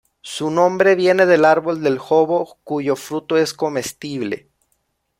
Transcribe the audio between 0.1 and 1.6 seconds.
Su nombre viene del